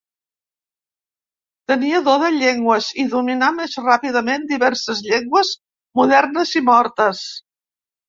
[1.71, 5.55] Tenia do de llengües i dominà molt ràpidament diverses llengües
[6.03, 7.27] modernes i mortes.